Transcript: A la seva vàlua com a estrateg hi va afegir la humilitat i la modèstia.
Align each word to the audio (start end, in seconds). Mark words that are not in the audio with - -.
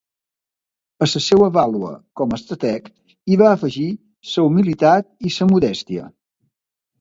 A 1.05 1.07
la 1.09 1.17
seva 1.25 1.49
vàlua 1.57 1.91
com 2.21 2.33
a 2.33 2.39
estrateg 2.41 2.89
hi 3.29 3.37
va 3.43 3.51
afegir 3.59 3.85
la 4.31 4.47
humilitat 4.49 5.13
i 5.31 5.35
la 5.37 5.49
modèstia. 5.53 6.09